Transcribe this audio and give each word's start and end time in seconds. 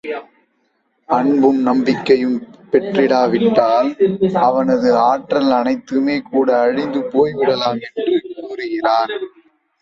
அன்பும், 1.09 1.59
நம்பிக்கையும் 1.61 2.37
பெற்றிராவிட்டால் 2.71 3.89
அவனது 4.41 4.89
ஆற்றல் 5.03 5.51
அனைத்துமே 5.51 6.17
கூட 6.31 6.49
அழிந்து 6.61 7.03
போய்விடலாம் 7.13 7.79
என்று 7.89 8.17
கூறுகிறார். 8.41 9.15